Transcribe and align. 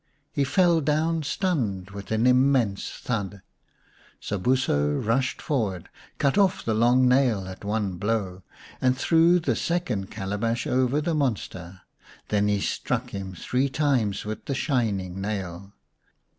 He 0.31 0.43
fell 0.43 0.81
down 0.81 1.21
stunned, 1.21 1.91
with 1.91 2.11
an 2.11 2.25
immense 2.25 2.89
thud. 2.89 3.43
Sobuso 4.19 4.95
rushed 4.95 5.39
forward, 5.43 5.89
cut 6.17 6.39
off 6.39 6.65
the 6.65 6.73
long 6.73 7.07
nail 7.07 7.47
at 7.47 7.63
one 7.63 7.97
blow, 7.97 8.41
185 8.79 8.79
The 8.79 8.79
Story 8.81 8.81
of 8.81 8.81
Semai 8.81 8.81
mai 8.81 8.87
xv 8.87 8.87
and 8.87 8.97
threw 8.97 9.39
the 9.45 9.55
second 10.03 10.07
calabash 10.09 10.65
over 10.65 11.01
the 11.01 11.13
monster. 11.13 11.81
Then 12.29 12.47
he 12.47 12.61
struck 12.61 13.11
him 13.11 13.35
three 13.35 13.69
times 13.69 14.25
with 14.25 14.45
the 14.45 14.55
shining 14.55 15.21
nail. 15.21 15.71